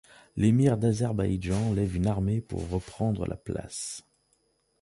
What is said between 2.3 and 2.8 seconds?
pour